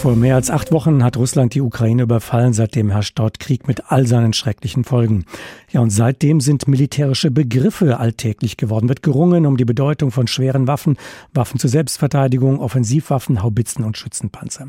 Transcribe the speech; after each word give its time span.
Vor 0.00 0.16
mehr 0.16 0.36
als 0.36 0.48
acht 0.48 0.72
Wochen 0.72 1.04
hat 1.04 1.18
Russland 1.18 1.52
die 1.52 1.60
Ukraine 1.60 2.04
überfallen. 2.04 2.54
Seitdem 2.54 2.90
herrscht 2.90 3.18
dort 3.18 3.38
Krieg 3.38 3.68
mit 3.68 3.92
all 3.92 4.06
seinen 4.06 4.32
schrecklichen 4.32 4.82
Folgen. 4.82 5.26
Ja, 5.70 5.80
und 5.82 5.90
seitdem 5.90 6.40
sind 6.40 6.66
militärische 6.66 7.30
Begriffe 7.30 7.98
alltäglich 7.98 8.56
geworden. 8.56 8.88
Wird 8.88 9.02
gerungen 9.02 9.44
um 9.44 9.58
die 9.58 9.66
Bedeutung 9.66 10.10
von 10.10 10.26
schweren 10.26 10.66
Waffen, 10.66 10.96
Waffen 11.34 11.60
zur 11.60 11.68
Selbstverteidigung, 11.68 12.60
Offensivwaffen, 12.60 13.42
Haubitzen 13.42 13.84
und 13.84 13.98
Schützenpanzer. 13.98 14.68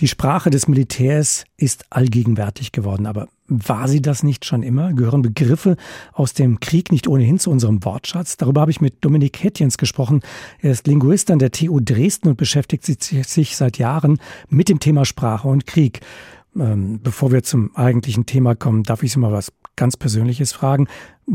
Die 0.00 0.08
Sprache 0.08 0.48
des 0.48 0.68
Militärs 0.68 1.44
ist 1.58 1.84
allgegenwärtig 1.90 2.72
geworden. 2.72 3.04
Aber 3.04 3.28
war 3.48 3.88
sie 3.88 4.00
das 4.00 4.22
nicht 4.22 4.44
schon 4.44 4.62
immer? 4.62 4.92
Gehören 4.92 5.22
Begriffe 5.22 5.76
aus 6.12 6.32
dem 6.32 6.60
Krieg 6.60 6.92
nicht 6.92 7.08
ohnehin 7.08 7.38
zu 7.38 7.50
unserem 7.50 7.84
Wortschatz? 7.84 8.36
Darüber 8.36 8.62
habe 8.62 8.70
ich 8.70 8.80
mit 8.80 9.04
Dominik 9.04 9.42
Hettjens 9.42 9.78
gesprochen. 9.78 10.20
Er 10.60 10.72
ist 10.72 10.86
Linguist 10.86 11.30
an 11.30 11.38
der 11.38 11.50
TU 11.50 11.80
Dresden 11.80 12.28
und 12.28 12.36
beschäftigt 12.36 12.84
sich 12.84 13.56
seit 13.56 13.78
Jahren 13.78 14.18
mit 14.48 14.68
dem 14.68 14.80
Thema 14.80 15.04
Sprache 15.04 15.48
und 15.48 15.66
Krieg. 15.66 16.00
Ähm, 16.58 17.00
bevor 17.02 17.32
wir 17.32 17.42
zum 17.42 17.74
eigentlichen 17.76 18.26
Thema 18.26 18.54
kommen, 18.54 18.82
darf 18.82 19.02
ich 19.02 19.12
Sie 19.12 19.18
mal 19.18 19.32
was 19.32 19.52
ganz 19.74 19.96
Persönliches 19.96 20.52
fragen. 20.52 20.86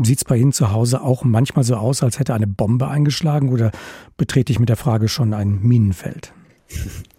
Sieht 0.02 0.18
es 0.18 0.24
bei 0.24 0.36
Ihnen 0.36 0.52
zu 0.52 0.70
Hause 0.70 1.02
auch 1.02 1.24
manchmal 1.24 1.64
so 1.64 1.74
aus, 1.74 2.02
als 2.02 2.18
hätte 2.18 2.34
eine 2.34 2.46
Bombe 2.46 2.88
eingeschlagen 2.88 3.48
oder 3.50 3.72
betrete 4.16 4.52
ich 4.52 4.60
mit 4.60 4.68
der 4.68 4.76
Frage 4.76 5.08
schon 5.08 5.34
ein 5.34 5.60
Minenfeld? 5.60 6.32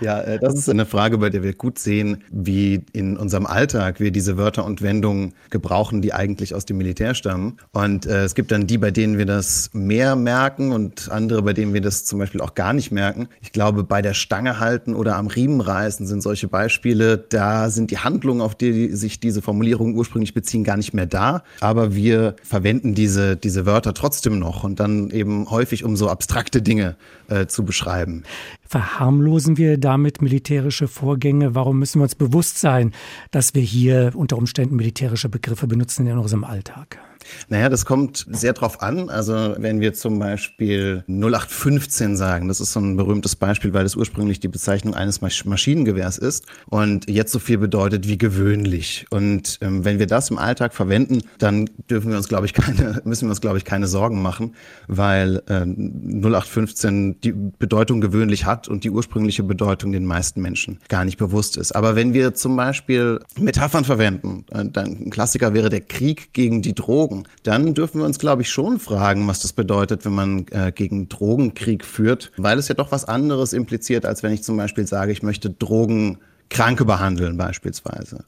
Ja, 0.00 0.20
äh, 0.20 0.38
das 0.38 0.54
ist 0.54 0.68
eine 0.68 0.86
Frage, 0.86 1.18
bei 1.18 1.30
der 1.30 1.42
wir 1.42 1.54
gut 1.54 1.78
sehen, 1.78 2.22
wie 2.30 2.84
in 2.92 3.16
unserem 3.16 3.46
Alltag 3.46 4.00
wir 4.00 4.10
diese 4.10 4.36
Wörter 4.36 4.64
und 4.64 4.82
Wendungen 4.82 5.34
gebrauchen, 5.50 6.02
die 6.02 6.12
eigentlich 6.12 6.54
aus 6.54 6.64
dem 6.66 6.78
Militär 6.78 7.14
stammen. 7.14 7.56
Und 7.72 8.06
äh, 8.06 8.24
es 8.24 8.34
gibt 8.34 8.52
dann 8.52 8.66
die, 8.66 8.78
bei 8.78 8.90
denen 8.90 9.18
wir 9.18 9.26
das 9.26 9.70
mehr 9.72 10.14
merken 10.16 10.72
und 10.72 11.10
andere, 11.10 11.42
bei 11.42 11.52
denen 11.52 11.74
wir 11.74 11.80
das 11.80 12.04
zum 12.04 12.18
Beispiel 12.18 12.40
auch 12.40 12.54
gar 12.54 12.72
nicht 12.72 12.92
merken. 12.92 13.28
Ich 13.40 13.52
glaube, 13.52 13.82
bei 13.82 14.02
der 14.02 14.14
Stange 14.14 14.60
halten 14.60 14.94
oder 14.94 15.16
am 15.16 15.26
Riemen 15.26 15.60
reißen 15.60 16.06
sind 16.06 16.22
solche 16.22 16.48
Beispiele. 16.48 17.18
Da 17.18 17.70
sind 17.70 17.90
die 17.90 17.98
Handlungen, 17.98 18.40
auf 18.40 18.54
die 18.54 18.94
sich 18.94 19.20
diese 19.20 19.42
Formulierungen 19.42 19.96
ursprünglich 19.96 20.34
beziehen, 20.34 20.64
gar 20.64 20.76
nicht 20.76 20.94
mehr 20.94 21.06
da. 21.06 21.42
Aber 21.60 21.94
wir 21.94 22.36
verwenden 22.42 22.94
diese, 22.94 23.36
diese 23.36 23.66
Wörter 23.66 23.94
trotzdem 23.94 24.38
noch 24.38 24.64
und 24.64 24.80
dann 24.80 25.10
eben 25.10 25.50
häufig, 25.50 25.84
um 25.84 25.96
so 25.96 26.08
abstrakte 26.08 26.62
Dinge 26.62 26.96
äh, 27.28 27.46
zu 27.46 27.64
beschreiben. 27.64 28.22
Verharmlosen 28.68 29.56
wir 29.56 29.78
damit 29.78 30.20
militärische 30.20 30.88
Vorgänge? 30.88 31.54
Warum 31.54 31.78
müssen 31.78 32.00
wir 32.00 32.02
uns 32.02 32.14
bewusst 32.14 32.58
sein, 32.58 32.92
dass 33.30 33.54
wir 33.54 33.62
hier 33.62 34.12
unter 34.14 34.36
Umständen 34.36 34.76
militärische 34.76 35.30
Begriffe 35.30 35.66
benutzen 35.66 36.06
in 36.06 36.18
unserem 36.18 36.44
Alltag? 36.44 36.98
Naja, 37.48 37.68
das 37.68 37.84
kommt 37.84 38.26
sehr 38.30 38.52
drauf 38.52 38.82
an. 38.82 39.10
Also 39.10 39.54
wenn 39.58 39.80
wir 39.80 39.94
zum 39.94 40.18
Beispiel 40.18 41.04
0815 41.08 42.16
sagen, 42.16 42.48
das 42.48 42.60
ist 42.60 42.72
so 42.72 42.80
ein 42.80 42.96
berühmtes 42.96 43.36
Beispiel, 43.36 43.72
weil 43.72 43.84
das 43.84 43.96
ursprünglich 43.96 44.40
die 44.40 44.48
Bezeichnung 44.48 44.94
eines 44.94 45.20
Maschinengewehrs 45.20 46.18
ist 46.18 46.46
und 46.66 47.08
jetzt 47.08 47.32
so 47.32 47.38
viel 47.38 47.58
bedeutet 47.58 48.08
wie 48.08 48.18
gewöhnlich. 48.18 49.06
Und 49.10 49.58
ähm, 49.60 49.84
wenn 49.84 49.98
wir 49.98 50.06
das 50.06 50.30
im 50.30 50.38
Alltag 50.38 50.74
verwenden, 50.74 51.22
dann 51.38 51.70
dürfen 51.90 52.10
wir 52.10 52.16
uns, 52.16 52.28
glaube 52.28 52.46
ich, 52.46 52.52
keine, 52.58 53.00
müssen 53.04 53.26
wir 53.26 53.30
uns, 53.30 53.40
glaube 53.40 53.58
ich, 53.58 53.64
keine 53.64 53.86
Sorgen 53.86 54.22
machen, 54.22 54.54
weil 54.86 55.42
äh, 55.48 55.64
0815 55.64 57.20
die 57.20 57.32
Bedeutung 57.32 58.00
gewöhnlich 58.00 58.44
hat 58.44 58.68
und 58.68 58.84
die 58.84 58.90
ursprüngliche 58.90 59.42
Bedeutung 59.42 59.92
den 59.92 60.04
meisten 60.04 60.40
Menschen 60.40 60.78
gar 60.88 61.04
nicht 61.04 61.18
bewusst 61.18 61.56
ist. 61.56 61.72
Aber 61.72 61.96
wenn 61.96 62.14
wir 62.14 62.34
zum 62.34 62.56
Beispiel 62.56 63.20
Metaphern 63.38 63.84
verwenden, 63.84 64.44
äh, 64.50 64.64
dann 64.64 65.06
ein 65.06 65.10
Klassiker 65.10 65.54
wäre 65.54 65.68
der 65.68 65.80
Krieg 65.80 66.32
gegen 66.32 66.62
die 66.62 66.74
Drogen 66.74 67.17
Drogen, 67.18 67.28
dann 67.42 67.74
dürfen 67.74 68.00
wir 68.00 68.06
uns, 68.06 68.18
glaube 68.18 68.42
ich, 68.42 68.50
schon 68.50 68.78
fragen, 68.78 69.26
was 69.26 69.40
das 69.40 69.52
bedeutet, 69.52 70.04
wenn 70.04 70.14
man 70.14 70.46
äh, 70.50 70.72
gegen 70.72 71.08
Drogenkrieg 71.08 71.84
führt, 71.84 72.32
weil 72.36 72.58
es 72.58 72.68
ja 72.68 72.74
doch 72.74 72.92
was 72.92 73.04
anderes 73.04 73.52
impliziert, 73.52 74.06
als 74.06 74.22
wenn 74.22 74.32
ich 74.32 74.42
zum 74.42 74.56
Beispiel 74.56 74.86
sage, 74.86 75.12
ich 75.12 75.22
möchte 75.22 75.50
Drogen 75.50 76.18
Kranke 76.50 76.86
behandeln 76.86 77.36
beispielsweise. 77.36 78.24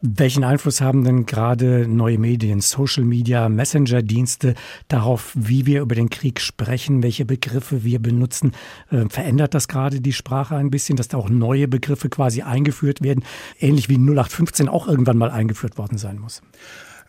Welchen 0.00 0.42
Einfluss 0.42 0.80
haben 0.80 1.04
denn 1.04 1.26
gerade 1.26 1.86
neue 1.86 2.18
Medien, 2.18 2.60
Social 2.60 3.04
Media, 3.04 3.48
Messenger-Dienste 3.48 4.54
darauf, 4.88 5.30
wie 5.36 5.64
wir 5.64 5.82
über 5.82 5.94
den 5.94 6.10
Krieg 6.10 6.40
sprechen, 6.40 7.04
welche 7.04 7.24
Begriffe 7.24 7.84
wir 7.84 8.00
benutzen? 8.00 8.50
Äh, 8.90 9.04
verändert 9.08 9.54
das 9.54 9.68
gerade 9.68 10.00
die 10.00 10.12
Sprache 10.12 10.56
ein 10.56 10.72
bisschen, 10.72 10.96
dass 10.96 11.06
da 11.06 11.18
auch 11.18 11.28
neue 11.28 11.68
Begriffe 11.68 12.08
quasi 12.08 12.42
eingeführt 12.42 13.00
werden, 13.00 13.22
ähnlich 13.60 13.88
wie 13.88 13.94
0815 13.94 14.68
auch 14.68 14.88
irgendwann 14.88 15.18
mal 15.18 15.30
eingeführt 15.30 15.78
worden 15.78 15.98
sein 15.98 16.18
muss? 16.18 16.42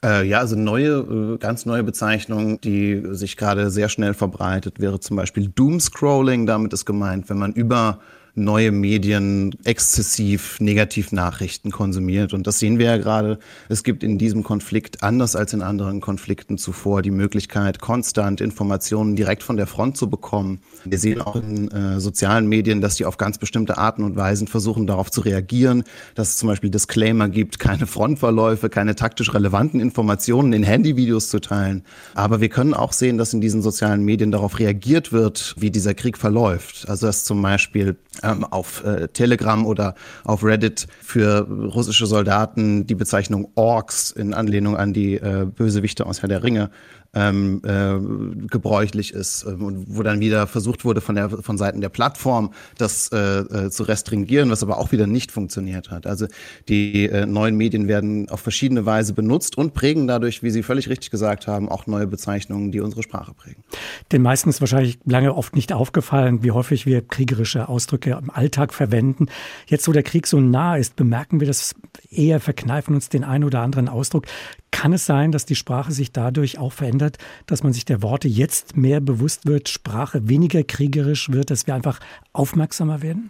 Äh, 0.04 0.28
ja, 0.28 0.40
also 0.40 0.58
neue, 0.58 1.36
äh, 1.36 1.38
ganz 1.38 1.66
neue 1.66 1.84
Bezeichnung, 1.84 2.60
die 2.60 3.02
sich 3.12 3.38
gerade 3.38 3.72
sehr 3.72 3.88
schnell 3.88 4.14
verbreitet, 4.14 4.80
wäre 4.80 5.00
zum 5.00 5.16
Beispiel 5.16 5.48
Doomscrolling. 5.48 6.46
Damit 6.46 6.74
ist 6.74 6.86
gemeint, 6.86 7.30
wenn 7.30 7.38
man 7.38 7.54
über 7.54 8.00
neue 8.36 8.72
Medien 8.72 9.56
exzessiv 9.64 10.60
Negativnachrichten 10.60 11.72
konsumiert. 11.72 12.34
Und 12.34 12.48
das 12.48 12.58
sehen 12.58 12.80
wir 12.80 12.88
ja 12.88 12.98
gerade. 12.98 13.38
Es 13.70 13.84
gibt 13.84 14.04
in 14.04 14.18
diesem 14.18 14.44
Konflikt, 14.44 15.04
anders 15.04 15.36
als 15.36 15.54
in 15.54 15.62
anderen 15.62 16.02
Konflikten 16.02 16.58
zuvor, 16.58 17.04
die 17.04 17.12
Möglichkeit, 17.12 17.80
konstant 17.80 18.42
Informationen 18.42 19.16
direkt 19.16 19.44
von 19.44 19.56
der 19.56 19.68
Front 19.68 19.98
zu 19.98 20.10
bekommen. 20.10 20.60
Wir 20.84 20.98
sehen 20.98 21.22
auch 21.22 21.36
in 21.36 21.70
äh, 21.70 22.00
sozialen 22.00 22.48
Medien, 22.48 22.82
dass 22.82 22.96
die 22.96 23.06
auf 23.06 23.18
ganz 23.18 23.38
bestimmte 23.38 23.78
Arten 23.78 24.04
und 24.04 24.16
Weisen 24.16 24.48
versuchen, 24.48 24.88
darauf 24.88 25.12
zu 25.12 25.22
reagieren, 25.22 25.84
dass 26.16 26.30
es 26.30 26.38
zum 26.38 26.50
Beispiel 26.50 26.72
Disclaimer 26.72 27.30
gibt, 27.30 27.60
keine 27.60 27.86
Frontverläufe, 27.86 28.70
keine 28.70 28.96
taktisch 28.96 29.34
relevanten 29.34 29.80
Informationen 29.80 30.54
in 30.54 30.64
Handyvideos 30.64 31.30
zu 31.30 31.40
teilen. 31.40 31.84
Aber 32.16 32.42
wir 32.42 32.50
können 32.50 32.74
auch 32.74 32.94
sehen, 32.94 33.20
dass 33.20 33.34
in 33.34 33.42
diesen 33.42 33.62
sozialen 33.62 34.04
Medien 34.04 34.32
darauf 34.32 34.58
reagiert 34.58 35.12
wird, 35.12 35.54
wie 35.58 35.70
dieser 35.70 35.94
Krieg 35.94 36.18
verläuft. 36.18 36.90
Also 36.90 37.06
dass 37.06 37.26
zum 37.26 37.42
Beispiel 37.42 37.96
ähm, 38.24 38.44
auf 38.44 38.84
äh, 38.84 39.08
Telegram 39.10 39.66
oder 39.66 39.96
auf 40.24 40.44
Reddit 40.44 40.88
für 41.02 41.48
russische 41.48 42.06
Soldaten 42.06 42.88
die 42.88 42.96
Bezeichnung 42.96 43.50
Orks 43.56 44.12
in 44.12 44.34
Anlehnung 44.34 44.78
an 44.78 44.94
die 44.94 45.16
äh, 45.16 45.46
Bösewichte 45.46 46.06
aus 46.06 46.22
Herr 46.22 46.30
der 46.30 46.44
Ringe 46.44 46.70
ähm, 47.14 47.62
äh, 47.64 48.48
gebräuchlich 48.48 49.14
ist, 49.14 49.44
äh, 49.44 49.54
wo 49.58 50.04
dann 50.04 50.20
wieder 50.20 50.48
versucht 50.48 50.84
wurde 50.84 51.02
von 51.02 51.16
der 51.16 51.30
von 51.30 51.58
Seiten 51.58 51.82
der 51.82 51.90
Plattform 51.90 52.54
das 52.78 53.10
äh, 53.12 53.18
äh, 53.18 53.70
zu 53.70 53.84
restringieren, 53.84 54.50
was 54.50 54.64
aber 54.64 54.78
auch 54.80 54.92
wieder 54.92 55.08
nicht 55.08 55.32
funktioniert 55.32 55.92
hat. 55.92 56.08
Also 56.08 56.28
die 56.68 57.08
äh, 57.08 57.26
neuen 57.26 57.56
Medien 57.56 57.88
werden 57.88 58.30
auf 58.30 58.40
verschiedene 58.40 58.86
Weise 58.86 59.14
benutzt 59.14 59.58
und 59.58 59.74
prägen 59.74 60.08
dadurch, 60.08 60.44
wie 60.44 60.50
Sie 60.50 60.64
völlig 60.64 60.90
richtig 60.90 61.12
gesagt 61.12 61.48
haben, 61.48 61.70
auch 61.70 61.88
neue 61.88 62.08
Bezeichnungen, 62.08 62.72
die 62.72 62.80
unsere 62.80 63.04
Sprache 63.04 63.34
prägen. 63.34 63.64
Den 64.12 64.22
meisten 64.22 64.50
ist 64.50 64.62
wahrscheinlich 64.62 65.00
lange 65.06 65.36
oft 65.36 65.56
nicht 65.56 65.72
aufgefallen, 65.74 66.44
wie 66.44 66.52
häufig 66.52 66.86
wir 66.86 67.02
kriegerische 67.02 67.70
Ausdrücke 67.70 68.20
im 68.22 68.32
Alltag 68.32 68.74
verwenden. 68.74 69.28
Jetzt, 69.68 69.88
wo 69.88 69.92
der 69.92 70.04
Krieg 70.04 70.26
so 70.28 70.40
nah 70.40 70.78
ist, 70.78 70.96
bemerken 70.96 71.40
wir 71.40 71.48
das 71.48 71.76
eher, 72.10 72.40
verkneifen 72.40 72.96
uns 72.96 73.10
den 73.10 73.24
einen 73.24 73.44
oder 73.44 73.62
anderen 73.62 73.88
Ausdruck. 73.90 74.26
Kann 74.74 74.92
es 74.92 75.06
sein, 75.06 75.32
dass 75.32 75.46
die 75.46 75.56
Sprache 75.56 75.92
sich 75.92 76.12
dadurch 76.12 76.58
auch 76.58 76.74
verändert, 76.74 77.20
dass 77.46 77.62
man 77.62 77.74
sich 77.74 77.86
der 77.86 78.02
Worte 78.02 78.28
jetzt 78.28 78.76
mehr 78.76 79.02
bewusst 79.02 79.46
wird, 79.46 79.70
Sprache 79.70 80.28
weniger 80.28 80.64
kriegerisch 80.64 81.30
wird, 81.30 81.52
dass 81.52 81.68
wir 81.68 81.76
einfach 81.76 82.00
aufmerksamer 82.34 83.04
werden? 83.04 83.30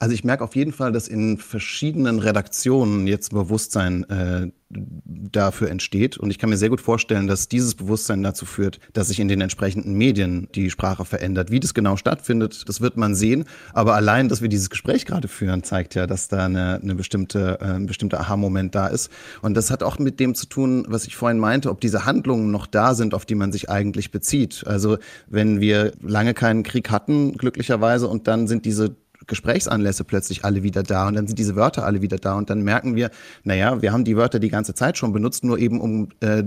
Also 0.00 0.14
ich 0.14 0.24
merke 0.24 0.44
auf 0.44 0.56
jeden 0.56 0.72
Fall, 0.72 0.92
dass 0.92 1.08
in 1.08 1.38
verschiedenen 1.38 2.18
Redaktionen 2.18 3.06
jetzt 3.06 3.30
Bewusstsein 3.30 4.04
äh, 4.10 4.50
dafür 4.74 5.70
entsteht. 5.70 6.16
Und 6.18 6.30
ich 6.30 6.38
kann 6.38 6.50
mir 6.50 6.56
sehr 6.56 6.68
gut 6.68 6.80
vorstellen, 6.80 7.26
dass 7.26 7.48
dieses 7.48 7.74
Bewusstsein 7.74 8.22
dazu 8.22 8.46
führt, 8.46 8.78
dass 8.92 9.08
sich 9.08 9.20
in 9.20 9.28
den 9.28 9.40
entsprechenden 9.40 9.94
Medien 9.94 10.48
die 10.54 10.70
Sprache 10.70 11.04
verändert. 11.04 11.50
Wie 11.50 11.60
das 11.60 11.74
genau 11.74 11.96
stattfindet, 11.96 12.68
das 12.68 12.80
wird 12.80 12.96
man 12.96 13.14
sehen. 13.14 13.44
Aber 13.72 13.94
allein, 13.94 14.28
dass 14.28 14.40
wir 14.40 14.48
dieses 14.48 14.70
Gespräch 14.70 15.04
gerade 15.04 15.28
führen, 15.28 15.62
zeigt 15.62 15.94
ja, 15.94 16.06
dass 16.06 16.28
da 16.28 16.46
eine, 16.46 16.80
eine 16.82 16.94
bestimmte, 16.94 17.58
äh, 17.60 17.64
ein 17.64 17.86
bestimmter 17.86 18.20
Aha-Moment 18.20 18.74
da 18.74 18.86
ist. 18.86 19.10
Und 19.42 19.54
das 19.54 19.70
hat 19.70 19.82
auch 19.82 19.98
mit 19.98 20.20
dem 20.20 20.34
zu 20.34 20.46
tun, 20.46 20.84
was 20.88 21.06
ich 21.06 21.16
vorhin 21.16 21.38
meinte, 21.38 21.70
ob 21.70 21.80
diese 21.80 22.06
Handlungen 22.06 22.50
noch 22.50 22.66
da 22.66 22.94
sind, 22.94 23.14
auf 23.14 23.26
die 23.26 23.34
man 23.34 23.52
sich 23.52 23.68
eigentlich 23.68 24.10
bezieht. 24.10 24.64
Also 24.66 24.98
wenn 25.28 25.60
wir 25.60 25.92
lange 26.00 26.34
keinen 26.34 26.62
Krieg 26.62 26.90
hatten, 26.90 27.36
glücklicherweise, 27.36 28.08
und 28.08 28.26
dann 28.26 28.46
sind 28.46 28.64
diese 28.64 28.96
Gesprächsanlässe 29.32 30.04
plötzlich 30.04 30.44
alle 30.44 30.62
wieder 30.62 30.82
da 30.82 31.08
und 31.08 31.14
dann 31.14 31.26
sind 31.26 31.38
diese 31.38 31.56
Wörter 31.56 31.86
alle 31.86 32.02
wieder 32.02 32.18
da 32.18 32.34
und 32.34 32.50
dann 32.50 32.60
merken 32.60 32.96
wir, 32.96 33.10
naja, 33.44 33.80
wir 33.80 33.90
haben 33.90 34.04
die 34.04 34.14
Wörter 34.14 34.38
die 34.38 34.50
ganze 34.50 34.74
Zeit 34.74 34.98
schon 34.98 35.14
benutzt, 35.14 35.42
nur 35.42 35.58
eben 35.58 35.80
um 35.80 36.10
äh, 36.20 36.44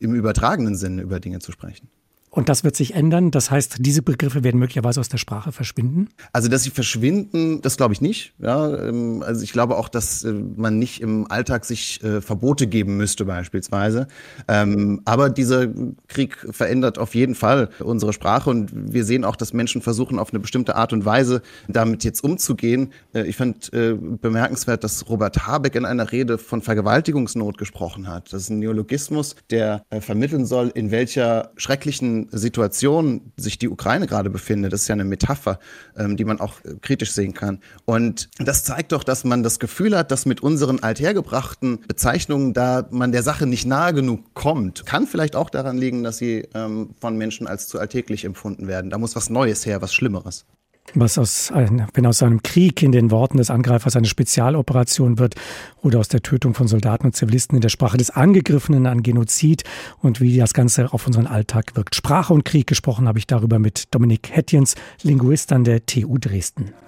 im 0.00 0.14
übertragenen 0.14 0.74
Sinne 0.74 1.02
über 1.02 1.20
Dinge 1.20 1.40
zu 1.40 1.52
sprechen. 1.52 1.90
Und 2.34 2.48
das 2.48 2.64
wird 2.64 2.76
sich 2.76 2.94
ändern. 2.94 3.30
Das 3.30 3.50
heißt, 3.50 3.76
diese 3.80 4.00
Begriffe 4.00 4.42
werden 4.42 4.58
möglicherweise 4.58 5.00
aus 5.00 5.10
der 5.10 5.18
Sprache 5.18 5.52
verschwinden? 5.52 6.08
Also, 6.32 6.48
dass 6.48 6.62
sie 6.62 6.70
verschwinden, 6.70 7.60
das 7.60 7.76
glaube 7.76 7.92
ich 7.92 8.00
nicht. 8.00 8.32
Ja, 8.38 8.74
ähm, 8.88 9.22
also 9.22 9.42
ich 9.42 9.52
glaube 9.52 9.76
auch, 9.76 9.90
dass 9.90 10.24
äh, 10.24 10.32
man 10.32 10.78
nicht 10.78 11.02
im 11.02 11.30
Alltag 11.30 11.66
sich 11.66 12.02
äh, 12.02 12.22
Verbote 12.22 12.66
geben 12.66 12.96
müsste 12.96 13.26
beispielsweise. 13.26 14.08
Ähm, 14.48 15.02
aber 15.04 15.28
dieser 15.28 15.66
Krieg 16.08 16.38
verändert 16.50 16.96
auf 16.96 17.14
jeden 17.14 17.34
Fall 17.34 17.68
unsere 17.80 18.14
Sprache 18.14 18.48
und 18.48 18.70
wir 18.72 19.04
sehen 19.04 19.26
auch, 19.26 19.36
dass 19.36 19.52
Menschen 19.52 19.82
versuchen, 19.82 20.18
auf 20.18 20.30
eine 20.30 20.40
bestimmte 20.40 20.74
Art 20.74 20.94
und 20.94 21.04
Weise 21.04 21.42
damit 21.68 22.02
jetzt 22.02 22.24
umzugehen. 22.24 22.94
Äh, 23.12 23.24
ich 23.24 23.36
fand 23.36 23.70
bemerkenswert, 23.72 24.84
dass 24.84 25.08
Robert 25.08 25.46
Habeck 25.46 25.74
in 25.74 25.84
einer 25.84 26.10
Rede 26.12 26.38
von 26.38 26.62
Vergewaltigungsnot 26.62 27.58
gesprochen 27.58 28.08
hat. 28.08 28.32
Das 28.32 28.42
ist 28.42 28.50
ein 28.50 28.58
Neologismus, 28.58 29.36
der 29.50 29.84
vermitteln 30.00 30.46
soll, 30.46 30.70
in 30.74 30.90
welcher 30.90 31.50
schrecklichen 31.56 32.21
welchen 32.22 32.38
Situationen 32.38 33.32
sich 33.36 33.58
die 33.58 33.68
Ukraine 33.68 34.06
gerade 34.06 34.30
befindet. 34.30 34.72
Das 34.72 34.82
ist 34.82 34.88
ja 34.88 34.94
eine 34.94 35.04
Metapher, 35.04 35.58
ähm, 35.96 36.16
die 36.16 36.24
man 36.24 36.40
auch 36.40 36.64
äh, 36.64 36.74
kritisch 36.80 37.12
sehen 37.12 37.34
kann. 37.34 37.60
Und 37.84 38.28
das 38.38 38.64
zeigt 38.64 38.92
doch, 38.92 39.04
dass 39.04 39.24
man 39.24 39.42
das 39.42 39.58
Gefühl 39.58 39.96
hat, 39.96 40.10
dass 40.10 40.26
mit 40.26 40.42
unseren 40.42 40.82
althergebrachten 40.82 41.80
Bezeichnungen 41.86 42.52
da 42.54 42.86
man 42.90 43.12
der 43.12 43.22
Sache 43.22 43.46
nicht 43.46 43.66
nahe 43.66 43.94
genug 43.94 44.34
kommt. 44.34 44.86
Kann 44.86 45.06
vielleicht 45.06 45.36
auch 45.36 45.50
daran 45.50 45.78
liegen, 45.78 46.02
dass 46.02 46.18
sie 46.18 46.48
ähm, 46.54 46.94
von 47.00 47.16
Menschen 47.16 47.46
als 47.46 47.68
zu 47.68 47.78
alltäglich 47.78 48.24
empfunden 48.24 48.66
werden. 48.68 48.90
Da 48.90 48.98
muss 48.98 49.16
was 49.16 49.30
Neues 49.30 49.66
her, 49.66 49.82
was 49.82 49.94
Schlimmeres. 49.94 50.44
Was 50.94 51.16
aus, 51.16 51.50
wenn 51.52 52.06
aus 52.06 52.22
einem 52.22 52.42
Krieg 52.42 52.82
in 52.82 52.92
den 52.92 53.10
Worten 53.10 53.38
des 53.38 53.50
Angreifers 53.50 53.96
eine 53.96 54.06
Spezialoperation 54.06 55.18
wird 55.18 55.36
oder 55.80 55.98
aus 56.00 56.08
der 56.08 56.20
Tötung 56.20 56.52
von 56.52 56.68
Soldaten 56.68 57.06
und 57.06 57.16
Zivilisten 57.16 57.56
in 57.56 57.62
der 57.62 57.70
Sprache 57.70 57.96
des 57.96 58.10
Angegriffenen 58.10 58.86
ein 58.86 59.02
Genozid 59.02 59.64
und 60.00 60.20
wie 60.20 60.36
das 60.36 60.52
Ganze 60.52 60.92
auf 60.92 61.06
unseren 61.06 61.26
Alltag 61.26 61.76
wirkt. 61.76 61.94
Sprache 61.94 62.34
und 62.34 62.44
Krieg 62.44 62.66
gesprochen 62.66 63.08
habe 63.08 63.18
ich 63.18 63.26
darüber 63.26 63.58
mit 63.58 63.94
Dominik 63.94 64.30
Hettjens, 64.30 64.74
Linguist 65.02 65.52
an 65.52 65.64
der 65.64 65.86
TU 65.86 66.18
Dresden. 66.18 66.74